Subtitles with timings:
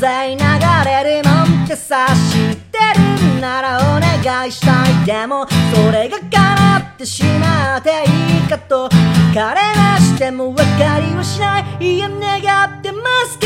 [0.00, 0.38] 際流
[0.86, 2.78] れるもんって知して
[3.34, 5.04] るならお願いしたい。
[5.04, 8.88] でもそれが叶ってしまっていいかと
[9.34, 11.96] 彼らしても分かりはしない。
[11.96, 13.39] いや願ってます。